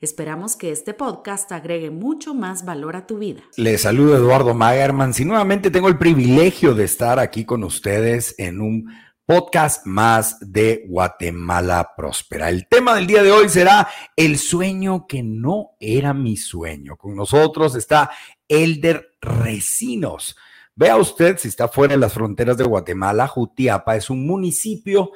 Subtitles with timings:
[0.00, 3.42] Esperamos que este podcast agregue mucho más valor a tu vida.
[3.56, 5.12] Les saludo Eduardo Magerman.
[5.12, 8.88] Si nuevamente tengo el privilegio de estar aquí con ustedes en un
[9.26, 12.48] podcast más de Guatemala Próspera.
[12.48, 16.94] El tema del día de hoy será el sueño que no era mi sueño.
[16.96, 18.08] Con nosotros está
[18.46, 20.36] Elder Recinos.
[20.76, 25.10] Vea usted si está fuera de las fronteras de Guatemala, Jutiapa es un municipio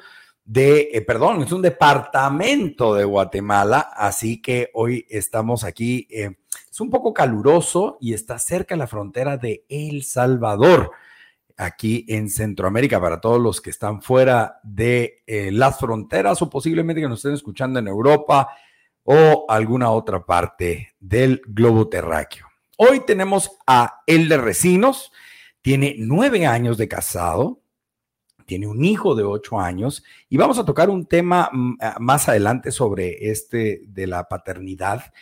[0.45, 6.07] de, eh, perdón, es un departamento de Guatemala, así que hoy estamos aquí.
[6.11, 6.37] Eh,
[6.71, 10.93] es un poco caluroso y está cerca de la frontera de El Salvador
[11.57, 17.03] aquí en Centroamérica para todos los que están fuera de eh, las fronteras o posiblemente
[17.03, 18.49] que nos estén escuchando en Europa
[19.05, 22.47] o alguna otra parte del globo terráqueo.
[22.77, 25.13] Hoy tenemos a de Recinos,
[25.61, 27.62] tiene nueve años de casado,
[28.47, 32.71] tiene un hijo de ocho años y vamos a tocar un tema mm, más adelante
[32.71, 35.13] sobre este de la paternidad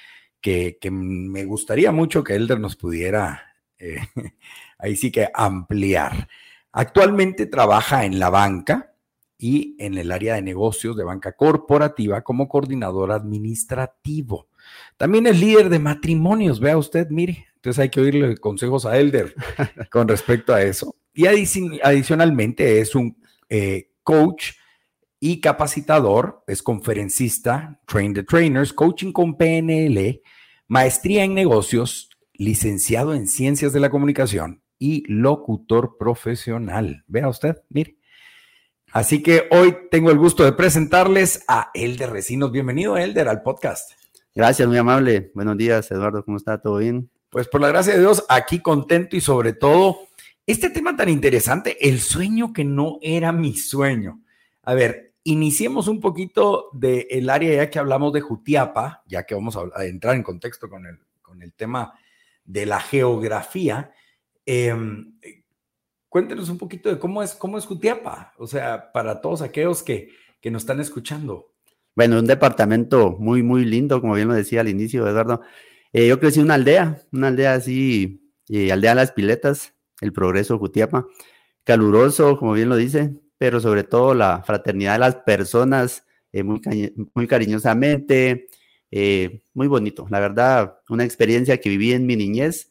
[0.40, 3.98] que, me gustaría mucho que Elder nos pudiera eh,
[4.78, 6.28] ahí sí que ampliar.
[6.72, 8.94] Actualmente trabaja en la banca
[9.38, 14.48] y en el área de negocios de banca corporativa como coordinador administrativo.
[14.96, 17.46] También es líder de matrimonios, vea usted, mire.
[17.56, 19.34] Entonces hay que oírle consejos a Elder
[19.90, 20.94] con respecto a eso.
[21.12, 23.16] Y adicionalmente es un
[23.48, 24.52] eh, coach
[25.18, 30.22] y capacitador, es conferencista, train the trainers, coaching con PNL,
[30.66, 37.04] maestría en negocios, licenciado en ciencias de la comunicación y locutor profesional.
[37.06, 37.98] Vea usted, mire.
[38.92, 42.50] Así que hoy tengo el gusto de presentarles a Elder Recinos.
[42.50, 43.92] Bienvenido, Elder, al podcast.
[44.34, 45.30] Gracias, muy amable.
[45.34, 46.24] Buenos días, Eduardo.
[46.24, 46.60] ¿Cómo está?
[46.60, 47.10] ¿Todo bien?
[47.28, 50.08] Pues por la gracia de Dios, aquí contento y sobre todo
[50.50, 54.22] este tema tan interesante, el sueño que no era mi sueño.
[54.62, 59.56] A ver, iniciemos un poquito del área ya que hablamos de Jutiapa, ya que vamos
[59.56, 61.94] a, entrar en contexto con el, con el tema
[62.44, 63.92] de la geografía.
[64.46, 65.14] Em,
[66.08, 70.10] cuéntenos un poquito de cómo es, cómo es Jutiapa, o sea, para todos aquellos que,
[70.40, 71.52] que nos están escuchando.
[71.94, 75.42] Bueno, un departamento muy, muy lindo, como bien lo decía al inicio, Eduardo.
[75.92, 80.12] Eh, yo crecí en una aldea, una aldea así, eh, aldea de las piletas, el
[80.12, 81.06] progreso Jutiapa,
[81.64, 86.60] caluroso, como bien lo dice, pero sobre todo la fraternidad de las personas, eh, muy,
[87.14, 88.48] muy cariñosamente,
[89.54, 90.06] muy bonito.
[90.10, 92.70] La verdad, una experiencia que viví en mi niñez,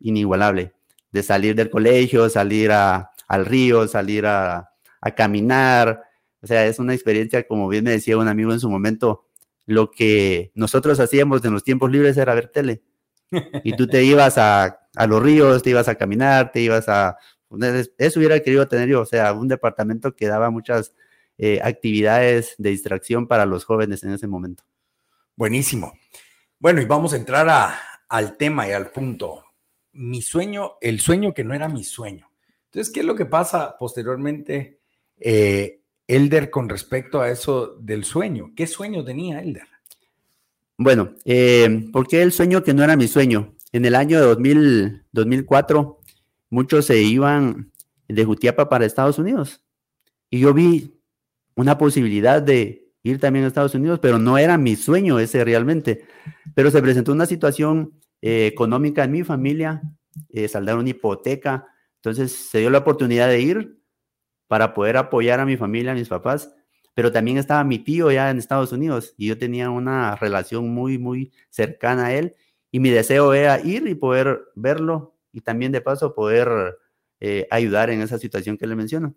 [0.00, 0.72] inigualable
[1.14, 4.68] de salir del colegio, salir al río, salir a,
[5.16, 6.02] caminar.
[6.42, 9.28] O sea, es una experiencia, como bien me decía un amigo en su momento,
[9.64, 12.82] lo que nosotros hacíamos en los tiempos libres era ver tele.
[13.62, 17.16] Y tú te ibas a, los ríos, te ibas a caminar, te ibas a...
[17.98, 20.94] Eso hubiera querido tener yo, o sea, un departamento que daba muchas
[21.38, 24.64] eh, actividades de distracción para los jóvenes en ese momento.
[25.36, 25.92] Buenísimo.
[26.58, 27.74] Bueno, y vamos a entrar
[28.08, 29.44] al tema y al punto
[29.92, 32.30] mi sueño, el sueño que no era mi sueño.
[32.66, 34.80] Entonces, ¿qué es lo que pasa posteriormente,
[35.18, 38.52] eh, Elder, con respecto a eso del sueño?
[38.56, 39.68] ¿Qué sueño tenía Elder?
[40.76, 43.53] Bueno, eh, ¿por qué el sueño que no era mi sueño?
[43.74, 45.98] En el año de 2000, 2004,
[46.48, 47.72] muchos se iban
[48.06, 49.64] de Jutiapa para Estados Unidos.
[50.30, 51.00] Y yo vi
[51.56, 56.06] una posibilidad de ir también a Estados Unidos, pero no era mi sueño ese realmente.
[56.54, 59.82] Pero se presentó una situación eh, económica en mi familia,
[60.28, 61.66] eh, saldar una hipoteca.
[61.96, 63.80] Entonces se dio la oportunidad de ir
[64.46, 66.54] para poder apoyar a mi familia, a mis papás,
[66.94, 70.96] pero también estaba mi tío ya en Estados Unidos y yo tenía una relación muy,
[70.96, 72.36] muy cercana a él
[72.74, 76.76] y mi deseo era ir y poder verlo y también de paso poder
[77.20, 79.14] eh, ayudar en esa situación que le menciono.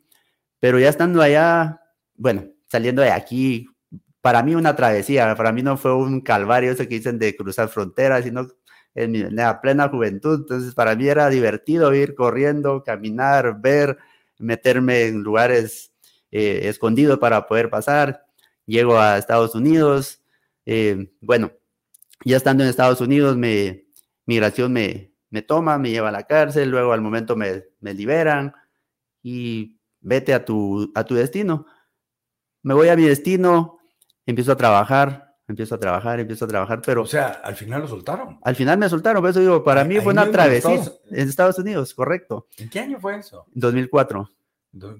[0.60, 1.82] Pero ya estando allá,
[2.14, 3.68] bueno, saliendo de aquí,
[4.22, 7.68] para mí una travesía, para mí no fue un calvario eso que dicen de cruzar
[7.70, 8.48] fronteras, sino
[8.94, 10.42] en, la plena juventud.
[10.42, 13.98] Entonces, para mí era divertido ir corriendo, caminar, ver,
[14.38, 15.92] meterme en lugares
[16.30, 18.24] eh, escondidos para poder pasar.
[18.68, 20.22] Llego a Estados Unidos.
[20.68, 21.54] Eh, bueno,
[22.26, 23.88] ya estando en Estados Unidos, me,
[24.26, 28.54] migración me, me toma, me lleva a la cárcel, luego al momento me, me liberan
[29.22, 31.66] y vete a tu, a tu destino.
[32.64, 33.80] Me voy a mi destino,
[34.26, 37.04] empiezo a trabajar empiezo a trabajar, empiezo a trabajar, pero...
[37.04, 38.40] O sea, al final lo soltaron.
[38.44, 41.94] Al final me soltaron, por eso digo, para mí fue una travesía en Estados Unidos,
[41.94, 42.48] correcto.
[42.58, 43.46] ¿En qué año fue eso?
[43.54, 44.30] 2004.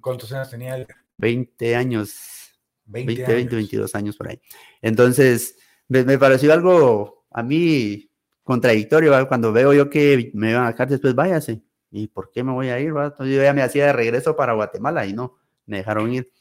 [0.02, 0.88] ¿Cuántos años tenía él?
[1.18, 2.54] 20 años.
[2.86, 4.42] 20, 20, 22 años por ahí.
[4.82, 8.10] Entonces, me, pareció algo a mí
[8.44, 11.62] contradictorio, cuando veo yo que me iban a dejar después, váyase.
[11.92, 12.90] ¿Y por qué me voy a ir?
[12.90, 16.32] Entonces yo ya me hacía de regreso para Guatemala y no, me dejaron ir.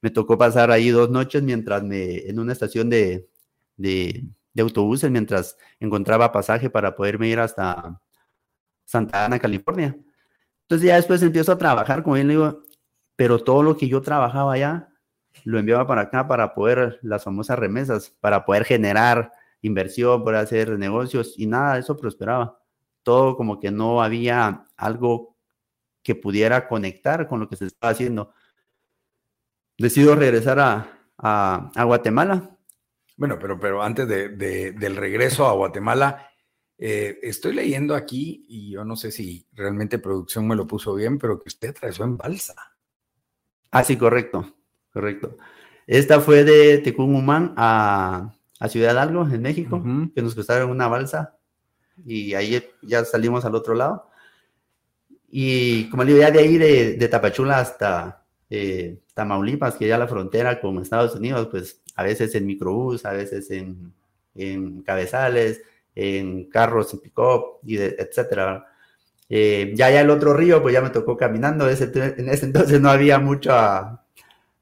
[0.00, 3.28] Me tocó pasar ahí dos noches mientras me, en una estación de,
[3.76, 4.24] de,
[4.58, 8.00] autobuses, mientras encontraba pasaje para poderme ir hasta
[8.84, 9.96] Santa Ana, California.
[10.62, 12.62] Entonces ya después empiezo a trabajar, como bien digo,
[13.16, 14.93] pero todo lo que yo trabajaba allá
[15.44, 19.32] lo enviaba para acá para poder, las famosas remesas, para poder generar
[19.62, 22.60] inversión, poder hacer negocios y nada de eso prosperaba.
[23.02, 25.36] Todo como que no había algo
[26.02, 28.32] que pudiera conectar con lo que se estaba haciendo.
[29.76, 32.56] Decido regresar a, a, Guatemala.
[33.16, 34.28] Bueno, pero, pero antes de,
[34.72, 36.30] del regreso a Guatemala,
[36.78, 41.18] eh, estoy leyendo aquí, y yo no sé si realmente producción me lo puso bien,
[41.18, 42.54] pero que usted atravesó en balsa.
[43.70, 44.54] Ah, sí, correcto,
[44.94, 45.36] correcto.
[45.86, 49.82] Esta fue de Tecumumán a, a Ciudad Algo, en México,
[50.14, 51.36] que nos costaron una balsa,
[52.06, 54.08] y ahí ya salimos al otro lado.
[55.28, 60.06] Y como le digo, ya de ahí de, Tapachula hasta eh, Tamaulipas, que ya la
[60.06, 63.92] frontera con Estados Unidos, pues a veces en microbús, a veces en,
[64.34, 65.60] en cabezales,
[65.94, 68.66] en carros en pick-up, etcétera.
[69.28, 71.68] Eh, ya ya el otro río, pues ya me tocó caminando.
[71.68, 74.03] en ese entonces no había mucha,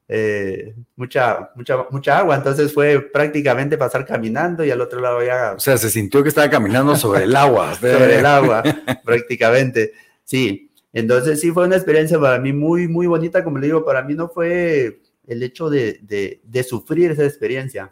[0.07, 5.53] eh, mucha, mucha, mucha agua, entonces fue prácticamente pasar caminando y al otro lado ya...
[5.55, 7.73] O sea, se sintió que estaba caminando sobre el agua.
[7.79, 8.63] sobre el agua,
[9.05, 10.69] prácticamente, sí.
[10.91, 14.13] Entonces sí fue una experiencia para mí muy, muy bonita, como le digo, para mí
[14.13, 17.91] no fue el hecho de, de, de sufrir esa experiencia.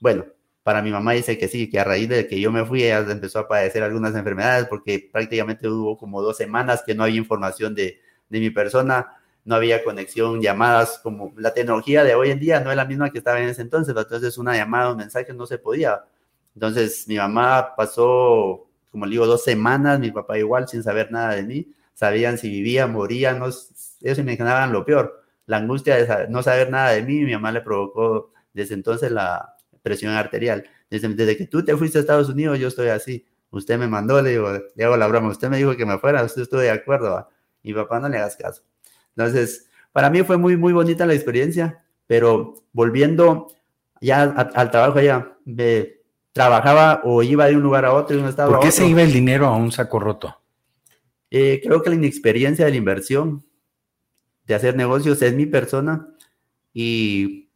[0.00, 0.26] Bueno,
[0.62, 3.00] para mi mamá dice que sí, que a raíz de que yo me fui, ella
[3.00, 7.74] empezó a padecer algunas enfermedades porque prácticamente hubo como dos semanas que no había información
[7.74, 12.60] de, de mi persona, no había conexión, llamadas, como la tecnología de hoy en día
[12.60, 15.46] no es la misma que estaba en ese entonces, entonces una llamada, un mensaje no
[15.46, 16.04] se podía.
[16.54, 21.34] Entonces mi mamá pasó, como le digo, dos semanas, mi papá igual, sin saber nada
[21.34, 26.42] de mí, sabían si vivía, moría, no, ellos imaginaban lo peor, la angustia de no
[26.42, 30.64] saber nada de mí, mi mamá le provocó desde entonces la, presión arterial.
[30.90, 33.26] Desde, que tú te fuiste a Estados Unidos, yo estoy así.
[33.50, 36.22] Usted me mandó, le digo, le hago la broma, usted me dijo que me fuera,
[36.22, 37.28] usted estuvo de acuerdo,
[37.62, 38.62] y papá no le hagas caso.
[39.16, 43.48] Entonces, para mí fue muy, muy bonita la experiencia, pero volviendo
[44.00, 48.28] ya al trabajo allá, me, trabajaba o iba de un lugar a otro y un
[48.28, 50.38] estado ¿Por qué se iba el dinero a un saco roto?
[51.30, 53.44] Eh, creo que la inexperiencia de la inversión,
[54.46, 56.08] de hacer negocios, es mi persona
[56.74, 57.48] y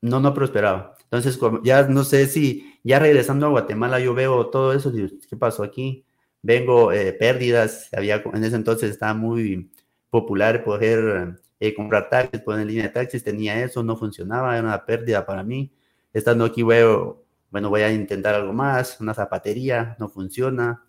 [0.00, 0.94] no, no prosperaba.
[1.04, 5.62] Entonces, ya no sé si, ya regresando a Guatemala, yo veo todo eso, ¿qué pasó
[5.62, 6.04] aquí?
[6.42, 9.70] Vengo, eh, pérdidas, había, en ese entonces estaba muy
[10.10, 14.84] popular poder eh, comprar taxis, poner línea de taxis, tenía eso, no funcionaba, era una
[14.84, 15.72] pérdida para mí.
[16.12, 20.84] Estando aquí veo, bueno, voy a intentar algo más, una zapatería, no funciona,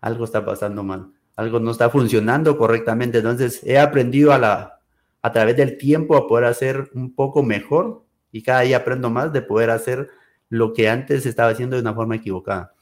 [0.00, 3.18] algo está pasando mal, algo no está funcionando correctamente.
[3.18, 4.80] Entonces, he aprendido a, la,
[5.22, 9.32] a través del tiempo a poder hacer un poco mejor y cada día aprendo más
[9.32, 10.08] de poder hacer
[10.48, 12.74] lo que antes estaba haciendo de una forma equivocada.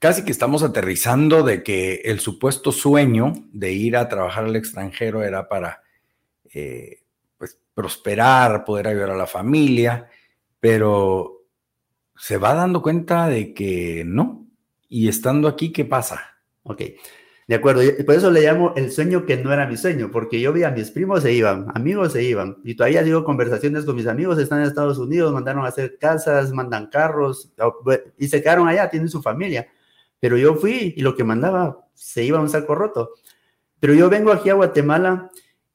[0.00, 5.22] Casi que estamos aterrizando de que el supuesto sueño de ir a trabajar al extranjero
[5.22, 5.82] era para
[6.54, 7.02] eh,
[7.36, 10.08] pues, prosperar, poder ayudar a la familia,
[10.58, 11.42] pero
[12.16, 14.46] se va dando cuenta de que no.
[14.88, 16.38] Y estando aquí, ¿qué pasa?
[16.62, 16.80] Ok.
[17.46, 20.50] De acuerdo, por eso le llamo el sueño que no era mi sueño, porque yo
[20.54, 24.06] vi a mis primos se iban, amigos se iban, y todavía digo conversaciones con mis
[24.06, 27.52] amigos, están en Estados Unidos, mandaron a hacer casas, mandan carros,
[28.16, 29.66] y se quedaron allá, tienen su familia.
[30.20, 33.14] Pero yo fui y lo que mandaba se iba a un saco roto.
[33.80, 35.30] Pero yo vengo aquí a Guatemala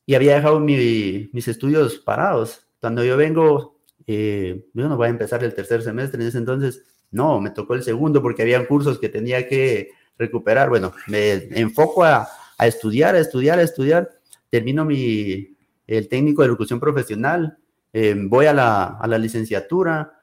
[0.06, 2.68] y había dejado mis estudios parados.
[2.80, 6.84] Cuando yo vengo, eh, yo no voy a empezar el tercer semestre en ese entonces,
[7.12, 10.70] no, me tocó el segundo porque había cursos que tenía que recuperar.
[10.70, 12.28] Bueno, me enfoco a,
[12.60, 14.12] estudiar, a estudiar, a estudiar.
[14.50, 15.56] Termino mi,
[15.88, 17.58] el técnico de educación profesional,
[17.94, 20.20] eh, voy a la, a la licenciatura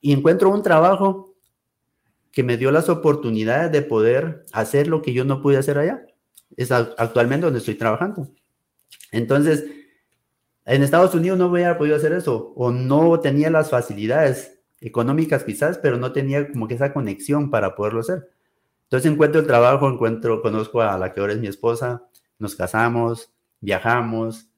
[0.00, 1.31] y encuentro un trabajo
[2.32, 6.04] que me dio las oportunidades de poder hacer lo que yo no pude hacer allá.
[6.56, 8.28] Es actualmente donde estoy trabajando.
[9.10, 9.64] Entonces,
[10.64, 15.78] en Estados Unidos no hubiera podido hacer eso o no tenía las facilidades económicas quizás,
[15.78, 18.30] pero no tenía como que esa conexión para poderlo hacer.
[18.84, 22.04] Entonces encuentro el trabajo, encuentro, conozco a la que ahora es mi esposa,
[22.38, 24.48] nos casamos, viajamos,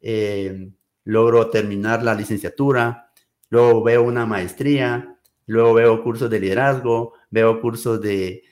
[0.00, 0.70] eh,
[1.04, 3.12] logro terminar la licenciatura,
[3.48, 5.16] luego veo una maestría,
[5.46, 8.42] luego veo cursos de liderazgo, veo cursos de,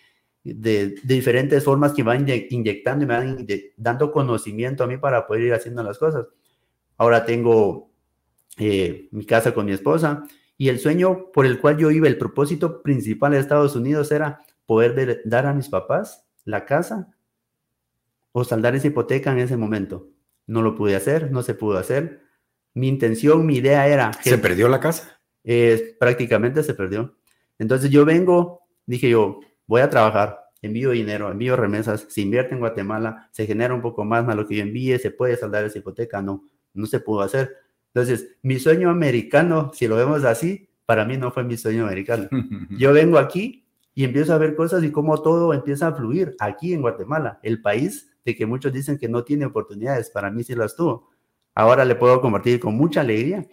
[0.43, 5.43] de, diferentes formas que van inyectando y me van dando conocimiento a mí para poder
[5.43, 6.27] ir haciendo las cosas.
[6.97, 7.91] Ahora tengo
[8.59, 10.25] eh, mi casa con mi esposa
[10.57, 14.43] y el sueño por el cual yo iba, el propósito principal de Estados Unidos era
[14.67, 17.09] poder dar a mis papás la casa
[18.33, 20.09] o saldar esa hipoteca en ese momento.
[20.47, 22.23] No lo pude hacer, no se pudo hacer.
[22.75, 24.13] Mi intención, mi idea era...
[24.13, 25.21] ¿Se perdió la casa?
[25.45, 27.17] Eh, prácticamente se perdió.
[27.59, 32.61] Entonces yo vengo, dije yo, voy a trabajar, envío dinero, envío remesas, se invierte en
[32.61, 35.79] Guatemala, se genera un poco más, más lo que yo envíe, se puede saldar esa
[35.79, 37.57] hipoteca, no, no se pudo hacer.
[37.95, 42.29] Entonces, mi sueño americano, si lo vemos así, para mí no fue mi sueño americano.
[42.79, 46.73] Yo vengo aquí y empiezo a ver cosas y cómo todo empieza a fluir aquí
[46.73, 50.55] en Guatemala, el país de que muchos dicen que no tiene oportunidades, para mí sí
[50.55, 51.11] las tuvo.
[51.55, 53.47] Ahora le puedo compartir con mucha alegría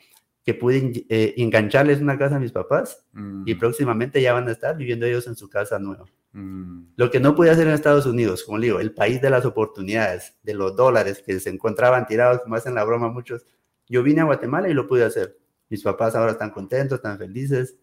[0.43, 3.05] que pude eh, engancharles una casa a mis papás
[3.45, 3.59] y mm.
[3.59, 6.05] próximamente ya van a estar viviendo ellos en su casa nueva.
[6.33, 6.93] Mm.
[6.95, 10.35] Lo que no pude hacer en Estados Unidos, como digo, el país de las oportunidades,
[10.41, 13.45] de los dólares que se encontraban tirados, como hacen la broma muchos,
[13.87, 15.37] yo vine a Guatemala y lo pude hacer.
[15.69, 17.77] Mis papás ahora están contentos, están felices.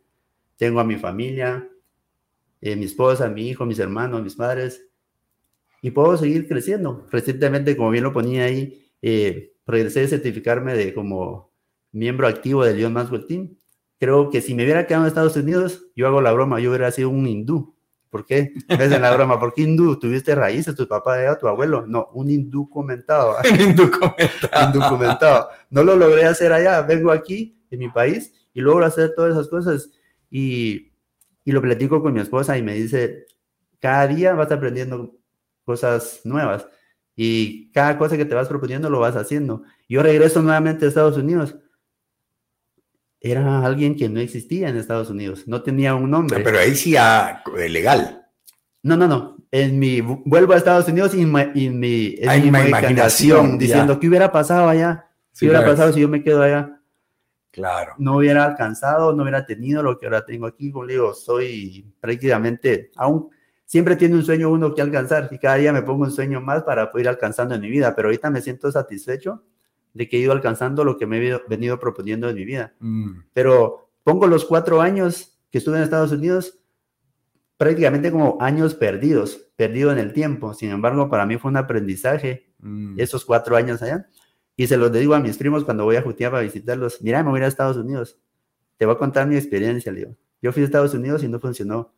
[0.57, 1.69] Tengo a mi familia,
[2.61, 4.87] eh, mi esposa, mi hijo, mis hermanos, mis padres.
[5.81, 7.07] Y puedo seguir creciendo.
[7.11, 11.53] Recientemente, como bien lo ponía ahí, eh, regresé a certificarme de como
[11.93, 13.57] miembro activo del John Maxwell Team.
[13.99, 16.91] Creo que si me hubiera quedado en Estados Unidos, yo hago la broma, yo hubiera
[16.91, 17.79] sido un hindú
[18.11, 18.53] ¿Por qué?
[18.69, 19.39] Es en la broma.
[19.39, 19.99] ¿Por qué hindú?
[19.99, 20.75] ¿Tuviste raíces?
[20.75, 21.87] ¿Tu papá era tu abuelo?
[21.87, 23.37] No, un hindú comentado.
[23.51, 23.91] un hindú
[24.89, 25.49] comentado.
[25.71, 26.81] No lo logré hacer allá.
[26.83, 29.91] Vengo aquí, en mi país, y logro hacer todas esas cosas.
[30.31, 30.93] Y,
[31.45, 33.27] y lo platico con mi esposa y me dice,
[33.79, 35.15] cada día vas aprendiendo
[35.65, 36.67] cosas nuevas.
[37.15, 39.65] Y cada cosa que te vas proponiendo lo vas haciendo.
[39.89, 41.57] Yo regreso nuevamente a Estados Unidos
[43.21, 46.41] era alguien que no existía en Estados Unidos, no tenía un nombre.
[46.41, 48.27] pero ahí sí ya eh, legal.
[48.83, 49.37] No, no, no.
[49.51, 55.07] En mi vuelvo a Estados Unidos y, en mi, imaginación, diciendo qué hubiera pasado allá,
[55.39, 56.81] qué hubiera pasado si yo me quedo allá.
[57.51, 57.95] Claro.
[57.99, 60.71] No hubiera alcanzado, no hubiera tenido lo que ahora tengo aquí.
[60.71, 63.31] Como digo, soy prácticamente, aún
[63.65, 66.63] siempre tiene un sueño uno que alcanzar y cada día me pongo un sueño más
[66.63, 69.43] para poder ir alcanzando en mi vida, pero ahorita me siento satisfecho
[69.99, 72.73] de que he ido alcanzando lo que me he venido proponiendo en mi vida.
[72.79, 73.23] Mm.
[73.33, 76.61] Pero pongo los cuatro años que estuve en Estados Unidos
[77.57, 80.55] prácticamente como años perdidos, perdido en el tiempo.
[80.55, 82.95] Sin embargo, para mí fue un aprendizaje mm.
[83.01, 84.09] esos cuatro años allá.
[84.55, 87.03] Y se los digo a mis primos cuando voy a Jutiapa a visitarlos.
[87.03, 88.21] Mira, me voy a Estados Unidos.
[88.77, 90.17] Te voy a contar mi experiencia, le digo.
[90.41, 91.93] Yo fui a Estados Unidos y no funcionó.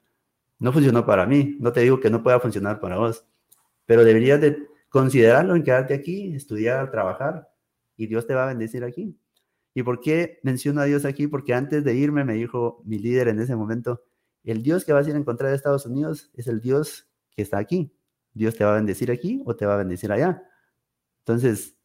[0.59, 1.59] No funcionó para mí.
[1.61, 3.26] No te digo que no pueda funcionar para vos.
[3.85, 4.57] Pero deberías de
[4.88, 7.50] considerarlo en quedarte aquí, estudiar, trabajar
[8.00, 9.14] y Dios te va a bendecir aquí.
[9.75, 11.26] ¿Y por qué menciono a Dios aquí?
[11.26, 14.02] Porque antes de irme me dijo mi líder en ese momento,
[14.42, 17.42] el Dios que vas a ir a encontrar en Estados Unidos es el Dios que
[17.42, 17.95] está aquí.
[18.33, 20.42] Dios te va a bendecir aquí o te va a bendecir allá.
[21.19, 21.76] Entonces,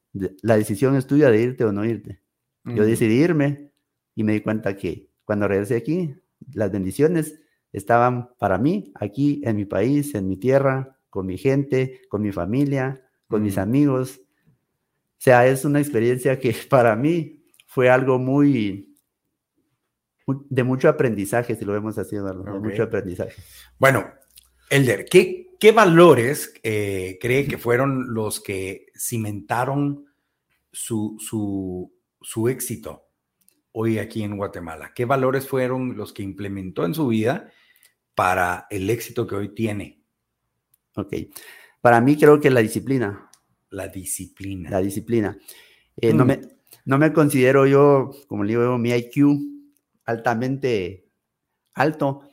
[0.42, 2.22] la decisión es tuya de irte o no irte.
[2.64, 3.74] Yo decidí irme
[4.16, 6.16] y me di cuenta que cuando regresé aquí,
[6.54, 7.42] las bendiciones
[7.74, 12.32] estaban para mí, aquí en mi país, en mi tierra, con mi gente, con mi
[12.32, 14.25] familia, con mis amigos,
[15.18, 18.96] o sea, es una experiencia que para mí fue algo muy,
[20.28, 23.34] de mucho aprendizaje, si lo vemos así, de mucho aprendizaje.
[23.78, 24.06] Bueno,
[24.70, 30.06] Elder, ¿qué, qué valores eh, cree que fueron los que cimentaron
[30.72, 33.10] su, su, su éxito
[33.72, 34.94] hoy aquí en Guatemala?
[34.96, 37.52] ¿Qué valores fueron los que implementó en su vida
[38.16, 40.02] para el éxito que hoy tiene?
[40.96, 41.14] Ok,
[41.82, 43.30] para mí creo que la disciplina,
[43.70, 44.70] la disciplina.
[44.70, 45.38] La disciplina.
[45.98, 46.28] Eh, no, mm.
[46.28, 46.42] me,
[46.86, 49.56] no me considero yo, como le digo, mi IQ
[50.06, 51.10] altamente
[51.74, 52.30] alto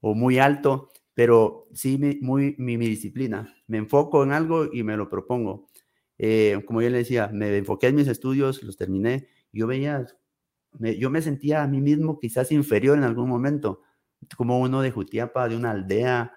[0.00, 3.54] o muy alto, pero sí mi, muy, mi, disciplina.
[3.66, 5.68] Me enfoco en algo y me lo propongo.
[6.18, 9.28] Eh, como yo le decía, me enfoqué en mis estudios, los terminé.
[9.52, 10.06] Yo veía,
[10.78, 13.82] yo me sentía a mí mismo quizás inferior en algún momento,
[14.36, 16.32] como uno de Jutiapa, de una aldea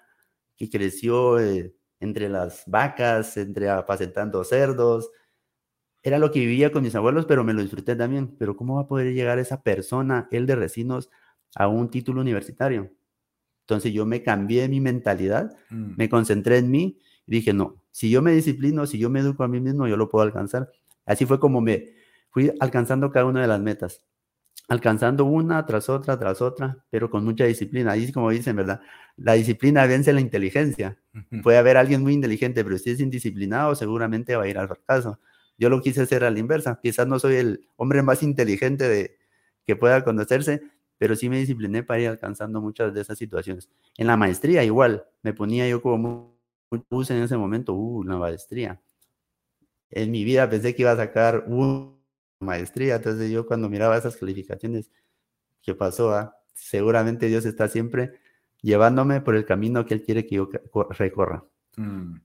[0.56, 1.74] que creció eh,
[2.04, 5.10] entre las vacas, entre apacentando cerdos.
[6.02, 8.36] Era lo que vivía con mis abuelos, pero me lo disfruté también.
[8.38, 11.10] Pero ¿cómo va a poder llegar esa persona, el de Recinos,
[11.56, 12.90] a un título universitario?
[13.62, 15.94] Entonces yo me cambié mi mentalidad, mm.
[15.96, 19.42] me concentré en mí y dije, no, si yo me disciplino, si yo me educo
[19.42, 20.70] a mí mismo, yo lo puedo alcanzar.
[21.06, 21.94] Así fue como me
[22.30, 24.04] fui alcanzando cada una de las metas
[24.68, 27.92] alcanzando una tras otra, tras otra, pero con mucha disciplina.
[27.92, 28.80] Ahí como dicen, ¿verdad?
[29.16, 30.98] La disciplina vence la inteligencia.
[31.42, 35.20] Puede haber alguien muy inteligente, pero si es indisciplinado, seguramente va a ir al fracaso.
[35.58, 36.80] Yo lo quise hacer a la inversa.
[36.82, 39.18] Quizás no soy el hombre más inteligente de,
[39.66, 40.62] que pueda conocerse,
[40.98, 43.68] pero sí me discipliné para ir alcanzando muchas de esas situaciones.
[43.96, 46.34] En la maestría igual, me ponía yo como
[46.70, 48.80] muy, en ese momento, uh, la maestría.
[49.90, 51.44] En mi vida pensé que iba a sacar
[52.44, 54.90] maestría, entonces yo cuando miraba esas calificaciones,
[55.62, 56.12] ¿qué pasó?
[56.14, 56.36] Ah?
[56.54, 58.12] Seguramente Dios está siempre
[58.62, 60.48] llevándome por el camino que Él quiere que yo
[60.90, 61.44] recorra.
[61.76, 62.16] Mm.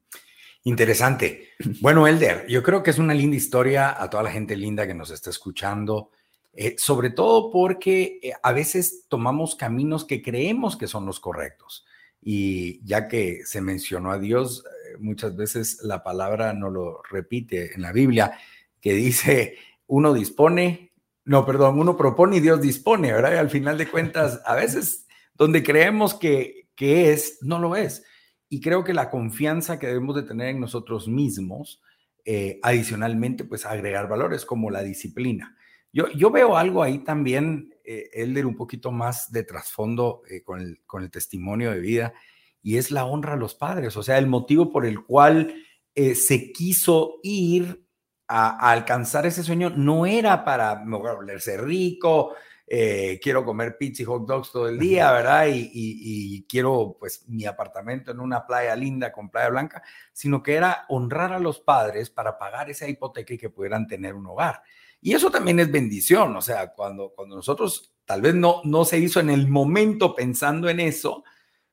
[0.64, 1.50] Interesante.
[1.82, 4.94] Bueno, Elder, yo creo que es una linda historia a toda la gente linda que
[4.94, 6.12] nos está escuchando,
[6.54, 11.86] eh, sobre todo porque eh, a veces tomamos caminos que creemos que son los correctos.
[12.22, 17.74] Y ya que se mencionó a Dios, eh, muchas veces la palabra no lo repite
[17.76, 18.38] en la Biblia,
[18.82, 19.58] que dice,
[19.90, 20.94] uno dispone,
[21.26, 23.34] no, perdón, uno propone y Dios dispone, ¿verdad?
[23.34, 28.06] Y al final de cuentas, a veces donde creemos que, que es, no lo es.
[28.50, 31.82] Y creo que la confianza que debemos de tener en nosotros mismos,
[32.24, 35.58] eh, adicionalmente, pues agregar valores como la disciplina.
[35.92, 40.62] Yo, yo veo algo ahí también, eh, Elder, un poquito más de trasfondo eh, con,
[40.62, 42.14] el, con el testimonio de vida,
[42.62, 45.56] y es la honra a los padres, o sea, el motivo por el cual
[45.96, 47.89] eh, se quiso ir
[48.30, 52.36] a, alcanzar ese sueño no era para volverse rico,
[52.68, 55.48] eh, quiero comer pizza y hot dogs todo el día, ¿verdad?
[55.50, 59.82] Y, quiero pues mi apartamento en una playa linda con playa blanca,
[60.14, 64.14] sino que era honrar a los padres para pagar esa hipoteca y que pudieran tener
[64.14, 64.62] un hogar.
[65.02, 69.00] Y eso también es bendición, o sea, cuando, cuando nosotros tal vez no, no se
[69.00, 71.24] hizo en el momento pensando en eso,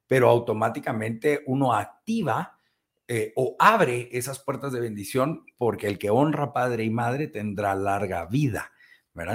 [0.07, 2.56] pero automáticamente uno activa
[3.09, 7.75] eh, o abre esas puertas de bendición porque el que honra padre y madre tendrá
[7.77, 8.73] larga vida.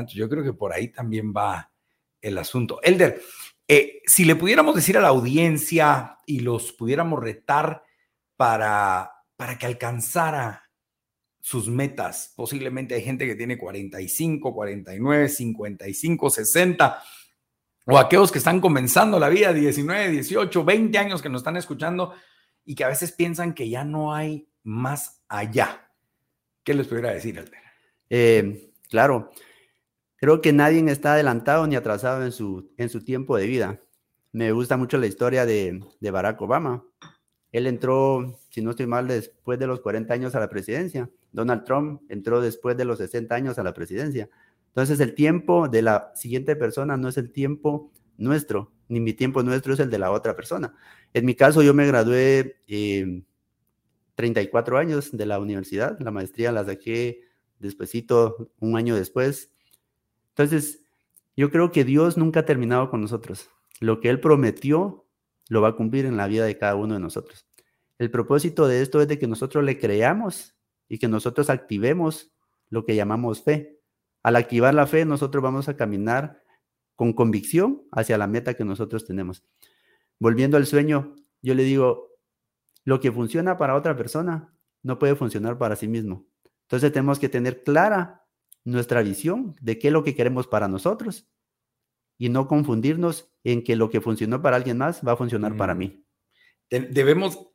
[0.08, 1.72] yo creo que por ahí también va
[2.20, 2.82] el asunto.
[2.84, 3.22] Elder,
[3.68, 7.84] eh, si le pudiéramos decir a la audiencia y los pudiéramos retar
[8.36, 10.70] para, para que alcanzara
[11.40, 17.04] sus metas, posiblemente hay gente que tiene 45, 49, 55, 60,
[17.86, 22.14] o aquellos que están comenzando la vida, 19, 18, 20 años que nos están escuchando
[22.66, 25.90] y que a veces piensan que ya no hay más allá.
[26.64, 27.62] ¿Qué les pudiera decir, Elder?
[28.10, 29.32] Eh, claro,
[30.22, 33.82] Creo que nadie está adelantado ni atrasado en su, en su tiempo de vida.
[34.32, 36.86] Me gusta mucho la historia de, de Barack Obama.
[37.52, 41.10] Él entró, si no estoy mal, después de los 40 años a la presidencia.
[41.32, 44.30] Donald Trump entró después de los 60 años a la presidencia.
[44.68, 49.42] Entonces el tiempo de la siguiente persona no es el tiempo nuestro, ni mi tiempo
[49.42, 50.76] nuestro es el de la otra persona.
[51.14, 53.24] En mi caso, yo me gradué eh,
[54.16, 57.22] 34 años de la universidad, la maestría la saqué
[57.60, 59.52] despuesito, un año después,
[60.32, 60.84] entonces,
[61.36, 63.50] yo creo que Dios nunca ha terminado con nosotros.
[63.80, 65.06] Lo que Él prometió
[65.50, 67.46] lo va a cumplir en la vida de cada uno de nosotros.
[67.98, 70.56] El propósito de esto es de que nosotros le creamos
[70.88, 72.32] y que nosotros activemos
[72.70, 73.80] lo que llamamos fe.
[74.24, 76.42] Al activar la fe, nosotros vamos a caminar
[77.02, 79.44] con convicción hacia la meta que nosotros tenemos.
[80.20, 82.12] Volviendo al sueño, yo le digo,
[82.84, 86.28] lo que funciona para otra persona no puede funcionar para sí mismo.
[86.62, 88.28] Entonces tenemos que tener clara
[88.66, 91.28] nuestra visión de qué es lo que queremos para nosotros
[92.20, 95.74] y no confundirnos en que lo que funcionó para alguien más va a funcionar para
[95.74, 96.06] mí.
[96.70, 97.48] Debemos,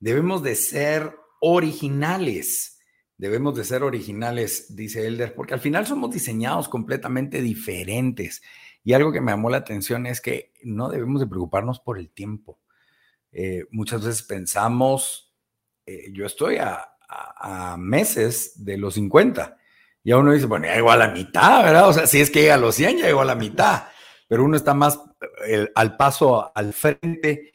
[0.00, 2.80] debemos de ser originales.
[3.18, 8.40] Debemos de ser originales, dice Elder, porque al final somos diseñados completamente diferentes.
[8.84, 12.10] Y algo que me llamó la atención es que no debemos de preocuparnos por el
[12.10, 12.60] tiempo.
[13.32, 15.34] Eh, muchas veces pensamos,
[15.86, 19.56] eh, yo estoy a, a, meses de los 50
[20.04, 21.88] y uno dice, bueno, ya llegó a la mitad, ¿verdad?
[21.88, 23.84] O sea, si es que llega a los 100, ya llegó a la mitad.
[24.28, 25.00] Pero uno está más
[25.46, 27.52] eh, al paso al frente.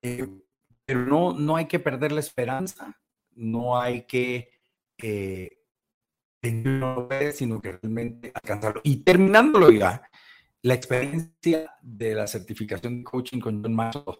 [0.00, 2.98] Pero no, no hay que perder la esperanza,
[3.32, 4.50] no hay que
[7.32, 8.80] sino que realmente alcanzarlo.
[8.82, 10.09] Y terminándolo ya,
[10.62, 14.18] la experiencia de la certificación de coaching con John Maxwell,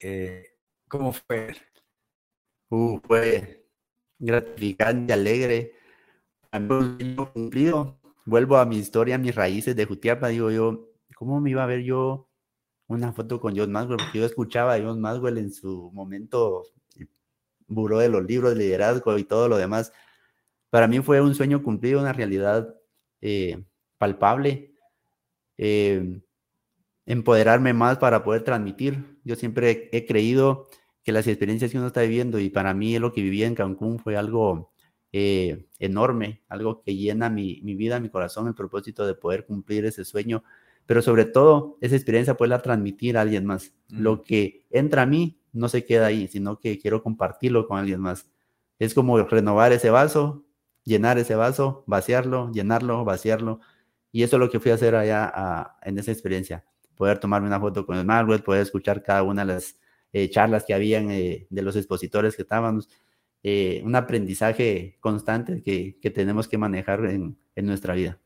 [0.00, 0.44] eh,
[0.88, 1.54] ¿cómo fue?
[2.70, 3.66] Uh, fue
[4.18, 5.72] gratificante, alegre
[7.32, 7.98] cumplido.
[8.24, 10.28] Vuelvo a mi historia, a mis raíces de Jutiapa.
[10.28, 12.28] Digo yo, ¿cómo me iba a ver yo
[12.86, 13.98] una foto con John Maxwell?
[13.98, 16.64] Porque yo escuchaba a John Maxwell en su momento,
[17.66, 19.92] buró de los libros de liderazgo y todo lo demás.
[20.70, 22.74] Para mí fue un sueño cumplido, una realidad
[23.20, 23.64] eh,
[23.98, 24.71] palpable.
[25.64, 26.20] Eh,
[27.06, 29.20] empoderarme más para poder transmitir.
[29.22, 30.66] Yo siempre he creído
[31.04, 34.00] que las experiencias que uno está viviendo y para mí lo que vivía en Cancún
[34.00, 34.72] fue algo
[35.12, 40.04] eh, enorme, algo que llena mi, vida, mi corazón, el propósito de poder cumplir ese
[40.04, 40.42] sueño,
[40.84, 43.72] pero sobre todo esa experiencia poderla transmitir a alguien más.
[43.88, 48.00] Lo que entra a mí no se queda ahí, sino que quiero compartirlo con alguien
[48.00, 48.28] más.
[48.80, 50.44] Es como renovar ese vaso,
[50.82, 53.60] llenar ese vaso, vaciarlo, llenarlo, vaciarlo.
[54.12, 56.64] Y eso es lo que fui a hacer allá en esa experiencia.
[56.94, 59.76] Poder tomarme una foto con el Margaret, poder escuchar cada una de las
[60.12, 62.90] eh, charlas que habían eh, de los expositores que estábamos.
[63.42, 68.20] Eh, un aprendizaje constante que, que tenemos que manejar en, en, nuestra vida.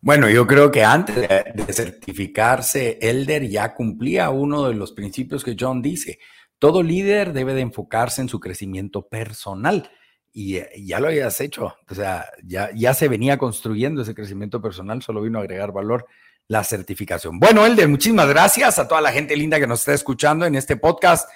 [0.00, 5.44] Bueno, yo creo que antes de, de certificarse, Elder ya cumplía uno de los principios
[5.44, 6.18] que John dice.
[6.58, 9.88] Todo líder debe de enfocarse en su crecimiento personal
[10.32, 15.02] y, ya lo habías hecho, o sea, ya, ya se venía construyendo ese crecimiento personal,
[15.02, 16.06] solo vino a agregar valor
[16.48, 17.38] la certificación.
[17.38, 20.76] Bueno, Elder, muchísimas gracias a toda la gente linda que nos está escuchando en este
[20.76, 21.28] podcast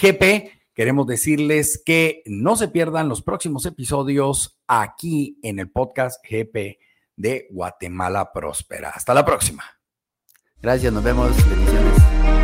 [0.00, 0.50] GP.
[0.74, 6.78] Queremos decirles que no se pierdan los próximos episodios aquí en el podcast GP
[7.16, 8.90] de Guatemala Próspera.
[8.90, 9.64] Hasta la próxima.
[10.60, 11.30] Gracias, nos vemos.
[11.48, 12.43] Bendiciones.